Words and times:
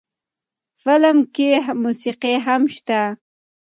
فلم 0.81 1.17
کښې 1.35 1.51
موسيقي 1.83 2.35
هم 2.45 2.61
شته 2.75 3.01